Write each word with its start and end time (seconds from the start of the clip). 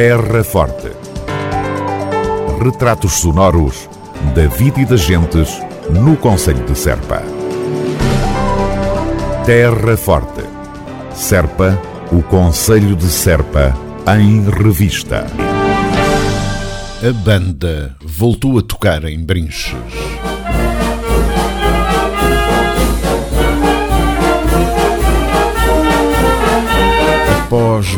Terra 0.00 0.44
Forte. 0.44 0.92
Retratos 2.62 3.14
sonoros 3.14 3.90
da 4.32 4.46
vida 4.46 4.80
e 4.80 4.84
das 4.84 5.00
gentes 5.00 5.60
no 5.90 6.16
Conselho 6.16 6.64
de 6.64 6.78
Serpa. 6.78 7.20
Terra 9.44 9.96
Forte. 9.96 10.44
Serpa, 11.12 11.76
o 12.12 12.22
Conselho 12.22 12.94
de 12.94 13.08
Serpa, 13.08 13.76
em 14.16 14.48
revista. 14.48 15.26
A 17.02 17.12
banda 17.12 17.96
voltou 18.00 18.56
a 18.56 18.62
tocar 18.62 19.04
em 19.04 19.18
Brinches. 19.18 19.74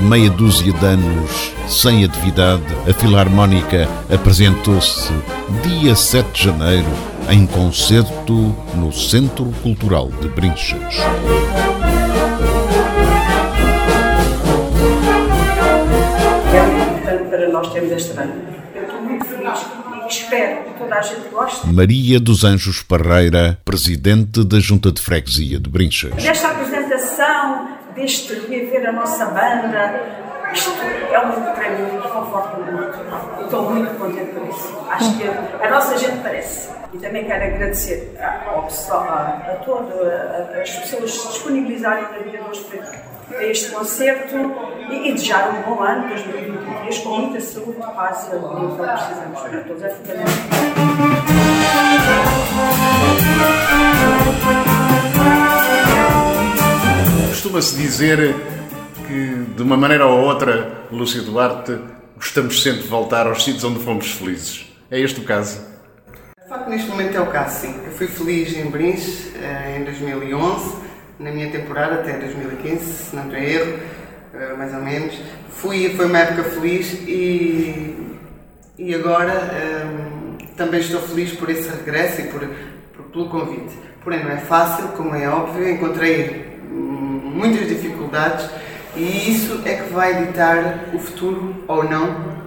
Meia 0.00 0.30
dúzia 0.30 0.72
de 0.72 0.86
anos 0.86 1.52
sem 1.68 2.04
atividade, 2.04 2.64
a 2.88 2.92
Filarmónica 2.92 3.88
apresentou-se 4.12 5.12
dia 5.62 5.94
7 5.94 6.32
de 6.32 6.44
janeiro 6.44 6.88
em 7.28 7.46
concerto 7.46 8.56
no 8.74 8.92
Centro 8.92 9.46
Cultural 9.62 10.10
de 10.20 10.28
Brinches. 10.28 10.96
É 16.52 16.64
importante 16.66 17.28
para 17.30 17.48
nós 17.48 17.72
termos 17.72 17.92
esta 17.92 18.14
banda. 18.14 18.34
Eu 18.74 18.82
estou 18.82 19.02
muito 19.02 19.24
feliz 19.24 19.66
e 20.04 20.08
espero 20.08 20.64
que 20.64 20.78
toda 20.78 20.94
a 20.96 21.02
gente 21.02 21.28
goste 21.30 21.66
Maria 21.68 22.18
dos 22.18 22.42
Anjos 22.44 22.82
Parreira, 22.82 23.58
presidente 23.64 24.44
da 24.44 24.58
Junta 24.58 24.90
de 24.90 25.00
Freguesia 25.00 25.60
de 25.60 25.70
Brinches. 25.70 26.14
desta 26.14 26.48
apresentação, 26.48 27.69
reviver 28.34 28.88
a 28.88 28.92
nossa 28.92 29.24
banda. 29.26 30.18
Isto 30.52 30.72
é 31.12 31.18
um 31.20 31.30
para 31.54 31.70
mim 31.70 32.00
conforta-me 32.12 32.72
muito. 32.72 32.98
Estou 33.44 33.70
muito 33.70 33.96
contente 33.98 34.32
por 34.32 34.48
isso. 34.48 34.76
Acho 34.90 35.16
que 35.16 35.24
a 35.64 35.70
nossa 35.70 35.96
gente 35.96 36.18
parece. 36.22 36.70
E 36.92 36.98
também 36.98 37.24
quero 37.24 37.44
agradecer 37.44 38.16
ao 38.52 38.64
pessoal, 38.64 39.02
a, 39.08 39.42
a 39.48 39.54
a- 40.56 40.60
as 40.60 40.70
pessoas 40.70 41.14
se 41.14 41.28
disponibilizarem 41.28 42.02
na 42.02 42.18
vida 42.18 42.30
de 42.38 42.42
hoje 42.50 42.64
para, 42.64 42.82
para 43.28 43.46
este 43.46 43.70
concerto 43.70 44.34
e, 44.90 45.08
e 45.08 45.12
desejar 45.12 45.50
um 45.50 45.62
bom 45.72 45.80
ano 45.84 46.08
2023 46.08 46.98
com 46.98 47.08
muita 47.10 47.40
saúde, 47.40 47.76
paz 47.94 48.26
e 48.28 48.34
alegria 48.34 48.70
que 48.70 48.76
precisamos 48.76 49.40
para 49.40 49.60
todos. 49.60 49.82
É 49.84 49.88
fundamental. 49.90 50.30
Costuma-se 57.50 57.74
dizer 57.82 58.36
que, 59.08 59.44
de 59.56 59.60
uma 59.64 59.76
maneira 59.76 60.06
ou 60.06 60.20
outra, 60.20 60.84
Lúcia 60.92 61.20
Duarte, 61.20 61.76
gostamos 62.14 62.62
sempre 62.62 62.82
de 62.82 62.86
voltar 62.88 63.26
aos 63.26 63.42
sítios 63.42 63.64
onde 63.64 63.80
fomos 63.82 64.12
felizes. 64.12 64.72
É 64.88 65.00
este 65.00 65.18
o 65.18 65.24
caso? 65.24 65.58
De 66.40 66.48
facto, 66.48 66.68
neste 66.70 66.88
momento 66.88 67.16
é 67.16 67.20
o 67.20 67.26
caso, 67.26 67.62
sim. 67.66 67.74
Eu 67.84 67.90
fui 67.90 68.06
feliz 68.06 68.56
em 68.56 68.66
Brins 68.70 69.34
eh, 69.34 69.78
em 69.80 69.84
2011, 69.84 70.76
na 71.18 71.32
minha 71.32 71.50
temporada 71.50 71.94
até 71.96 72.12
2015, 72.18 72.84
se 72.84 73.16
não 73.16 73.24
em 73.36 73.44
erro, 73.44 73.78
eh, 74.32 74.54
mais 74.56 74.72
ou 74.72 74.80
menos. 74.80 75.18
Fui, 75.50 75.92
foi 75.96 76.06
uma 76.06 76.18
época 76.20 76.44
feliz 76.50 76.92
e, 77.04 78.16
e 78.78 78.94
agora 78.94 79.32
eh, 79.32 79.86
também 80.56 80.78
estou 80.78 81.00
feliz 81.00 81.32
por 81.32 81.50
esse 81.50 81.68
regresso 81.68 82.20
e 82.20 82.24
por, 82.28 82.48
por- 82.94 83.04
pelo 83.06 83.28
convite. 83.28 83.74
Porém, 84.04 84.22
não 84.22 84.30
é 84.30 84.36
fácil, 84.38 84.86
como 84.90 85.16
é 85.16 85.28
óbvio, 85.28 85.68
encontrei 85.68 86.46
hum, 86.46 86.49
muitas 87.30 87.68
dificuldades 87.68 88.46
e 88.96 89.30
isso 89.32 89.60
é 89.64 89.74
que 89.74 89.92
vai 89.92 90.26
ditar 90.26 90.86
o 90.92 90.98
futuro 90.98 91.64
ou 91.68 91.84
não 91.84 92.40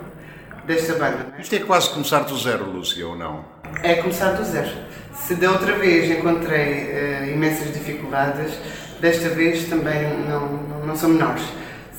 desta 0.65 0.93
banda. 0.93 1.27
é? 1.37 1.41
Isto 1.41 1.55
é 1.55 1.59
quase 1.59 1.89
começar 1.89 2.19
do 2.21 2.37
zero, 2.37 2.65
Lúcia, 2.69 3.07
ou 3.07 3.15
não? 3.17 3.45
É 3.81 3.95
começar 3.95 4.31
do 4.31 4.43
zero. 4.43 4.69
Se 5.15 5.35
da 5.35 5.51
outra 5.51 5.73
vez 5.77 6.09
encontrei 6.11 6.89
eh, 6.91 7.31
imensas 7.33 7.71
dificuldades, 7.73 8.53
desta 8.99 9.29
vez 9.29 9.65
também 9.65 10.07
não, 10.27 10.47
não, 10.47 10.85
não 10.87 10.95
são 10.95 11.09
menores. 11.09 11.43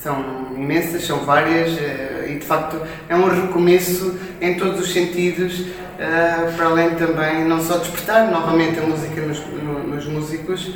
São 0.00 0.48
imensas, 0.54 1.04
são 1.06 1.20
várias 1.24 1.78
eh, 1.78 2.26
e 2.30 2.38
de 2.38 2.44
facto 2.44 2.80
é 3.08 3.16
um 3.16 3.28
recomeço 3.28 4.18
em 4.40 4.54
todos 4.58 4.80
os 4.80 4.92
sentidos, 4.92 5.62
eh, 5.98 6.52
para 6.56 6.66
além 6.66 6.90
também 6.96 7.44
não 7.46 7.62
só 7.62 7.78
despertar 7.78 8.30
novamente 8.30 8.78
a 8.78 8.82
música 8.82 9.20
nos, 9.22 9.40
no- 9.46 9.86
nos 9.86 10.06
músicos, 10.06 10.70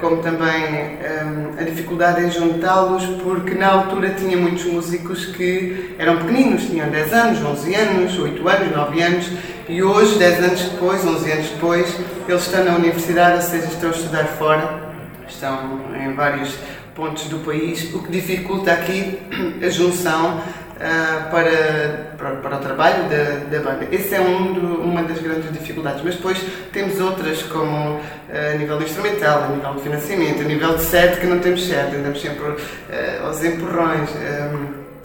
como 0.00 0.22
também 0.22 0.64
eh, 1.02 1.26
a 1.58 1.62
dificuldade 1.62 2.24
em 2.24 2.30
juntá-los, 2.30 3.04
porque 3.22 3.54
na 3.54 3.68
altura 3.68 4.14
tinha 4.14 4.34
muitos 4.34 4.64
músicos 4.64 5.26
que 5.26 5.94
eram 5.98 6.16
pequeninos, 6.16 6.62
tinham 6.62 6.88
10 6.88 7.12
anos, 7.12 7.44
11 7.44 7.74
anos, 7.74 8.18
8 8.18 8.48
anos, 8.48 8.74
9 8.74 9.02
anos, 9.02 9.30
e 9.68 9.82
hoje, 9.82 10.18
10 10.18 10.44
anos 10.44 10.60
depois, 10.62 11.04
11 11.04 11.30
anos 11.30 11.48
depois, 11.50 11.96
eles 12.26 12.42
estão 12.42 12.64
na 12.64 12.76
universidade, 12.76 13.36
ou 13.36 13.42
seja, 13.42 13.66
estão 13.66 13.90
a 13.90 13.92
estudar 13.92 14.24
fora, 14.24 14.94
estão 15.28 15.80
em 15.94 16.14
vários 16.14 16.54
pontos 16.94 17.24
do 17.24 17.40
país, 17.40 17.92
o 17.92 18.02
que 18.02 18.10
dificulta 18.10 18.72
aqui 18.72 19.18
a 19.62 19.68
junção 19.68 20.40
ah, 20.80 21.28
para, 21.30 22.14
para, 22.18 22.36
para 22.36 22.56
o 22.56 22.60
trabalho 22.60 23.04
da, 23.08 23.56
da 23.58 23.62
banda. 23.62 23.86
Essa 23.92 24.16
é 24.16 24.20
um 24.20 24.52
do- 24.52 24.82
uma 24.82 25.02
das 25.02 25.18
grandes 25.18 25.52
dificuldades, 25.52 26.02
mas 26.04 26.16
depois 26.16 26.38
temos 26.72 27.00
outras, 27.00 27.42
como 27.44 28.00
ah, 28.32 28.52
a 28.54 28.56
nível 28.58 28.80
instrumental, 28.82 29.44
a 29.44 29.48
nível 29.48 29.74
de 29.74 29.82
financiamento, 29.82 30.40
a 30.40 30.44
nível 30.44 30.76
de 30.76 30.82
sede, 30.82 31.20
que 31.20 31.26
não 31.26 31.38
temos 31.38 31.66
sede, 31.66 31.96
andamos 31.96 32.20
sempre 32.20 32.44
ah, 32.90 33.26
aos 33.26 33.42
empurrões, 33.44 34.10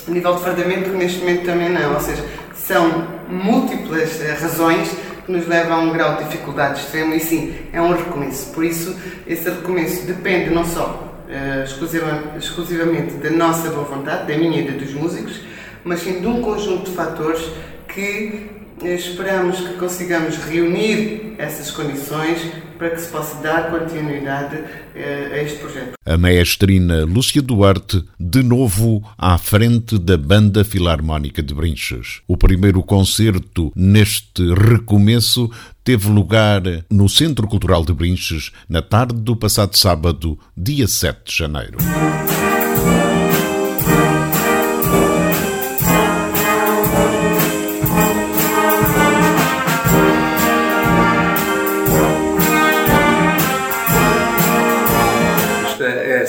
a 0.08 0.12
nível 0.12 0.36
de 0.36 0.42
fardamento, 0.44 0.90
neste 0.90 1.20
momento 1.20 1.46
também 1.46 1.70
não, 1.70 1.94
ou 1.94 2.00
seja, 2.00 2.24
são 2.56 3.08
múltiplas 3.30 4.20
razões 4.42 4.90
que 5.26 5.32
nos 5.32 5.48
levam 5.48 5.74
a 5.74 5.80
um 5.82 5.92
grau 5.94 6.16
de 6.18 6.24
dificuldade 6.26 6.80
extremo. 6.80 7.14
E 7.14 7.20
sim, 7.20 7.56
é 7.72 7.82
um 7.82 7.92
recomeço. 7.96 8.52
Por 8.54 8.64
isso, 8.64 8.96
esse 9.28 9.48
recomeço 9.50 10.06
depende 10.08 10.50
não 10.50 10.66
só 10.66 11.14
eh, 11.30 11.64
exclusiva- 11.64 12.24
exclusivamente 12.38 13.14
da 13.16 13.30
nossa 13.30 13.70
boa 13.70 13.84
vontade, 13.86 14.32
da 14.32 14.38
minha 14.38 14.62
e 14.62 14.72
da 14.72 14.78
dos 14.78 14.94
músicos, 14.94 15.40
mas 15.84 16.02
sim 16.02 16.22
de 16.22 16.28
um 16.28 16.42
conjunto 16.42 16.90
de 16.90 16.96
fatores 16.96 17.42
que 17.88 18.50
eh, 18.84 18.96
esperamos 18.96 19.60
que 19.60 19.74
consigamos 19.76 20.38
reunir 20.38 21.36
essas 21.38 21.70
condições 21.72 22.40
para 22.78 22.90
que 22.90 23.02
se 23.02 23.10
possa 23.10 23.40
dar 23.42 23.70
continuidade 23.70 24.64
eh, 24.96 25.30
a 25.34 25.44
este 25.44 25.60
projeto. 25.60 25.94
A 26.04 26.18
maestrina 26.18 27.06
Lúcia 27.06 27.42
Duarte, 27.42 28.04
de 28.20 28.42
novo 28.42 29.04
à 29.18 29.38
frente 29.38 30.00
da 30.00 30.18
Banda 30.18 30.64
Filarmónica 30.64 31.44
de 31.44 31.54
Brinches. 31.54 32.22
O 32.28 32.36
primeiro 32.36 32.82
concerto 32.82 33.72
neste 33.76 34.52
recomeço 34.54 35.50
teve 35.84 36.10
lugar 36.10 36.64
no 36.90 37.08
Centro 37.08 37.48
Cultural 37.48 37.86
de 37.86 37.94
Brinches 37.94 38.52
na 38.68 38.82
tarde 38.82 39.22
do 39.22 39.36
passado 39.36 39.78
sábado, 39.78 40.40
dia 40.58 40.88
7 40.88 41.20
de 41.26 41.38
janeiro. 41.38 41.78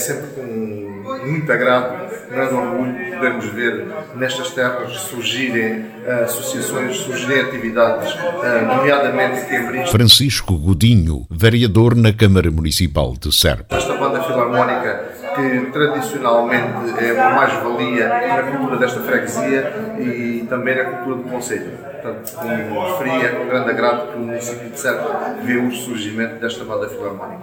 Sempre 0.02 0.26
com 0.34 1.26
muito 1.26 1.50
agrado, 1.50 2.10
grande 2.30 2.54
orgulho 2.54 3.12
podermos 3.14 3.46
ver 3.46 3.86
nestas 4.16 4.50
terras 4.50 4.92
surgirem 4.92 5.86
eh, 6.04 6.24
associações, 6.24 6.96
surgirem 6.96 7.42
atividades, 7.42 8.16
eh, 8.42 8.60
nomeadamente 8.62 9.58
Brins. 9.66 9.90
Francisco 9.90 10.56
Godinho, 10.56 11.26
vereador 11.30 11.94
na 11.94 12.12
Câmara 12.12 12.50
Municipal 12.50 13.14
de 13.18 13.32
Serpa. 13.32 13.76
Esta 13.76 13.94
banda 13.96 14.22
filarmónica 14.22 15.12
que 15.34 15.70
tradicionalmente 15.72 17.04
é 17.04 17.12
uma 17.12 17.30
mais-valia 17.30 18.08
na 18.08 18.42
cultura 18.42 18.76
desta 18.76 19.00
freguesia 19.00 19.72
e 19.98 20.46
também 20.48 20.76
na 20.76 20.84
cultura 20.84 21.16
do 21.16 21.30
Conselho. 21.30 21.70
Portanto, 22.02 22.32
como 22.34 22.86
referi, 22.86 23.26
é 23.26 23.28
com 23.28 23.46
grande 23.46 23.70
agrado 23.70 24.12
que 24.12 24.16
o 24.16 24.20
município 24.20 24.68
de 24.70 24.78
Serpa 24.78 25.36
vê 25.42 25.56
o 25.56 25.70
surgimento 25.70 26.40
desta 26.40 26.64
banda 26.64 26.88
filarmónica. 26.88 27.42